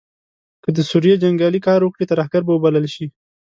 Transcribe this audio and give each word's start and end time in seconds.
که 0.63 0.69
د 0.77 0.79
سوریې 0.89 1.15
جنګیالې 1.23 1.59
کار 1.67 1.79
وکړي 1.83 2.05
ترهګر 2.11 2.41
به 2.45 2.51
وبلل 2.53 2.85
شي. 2.95 3.07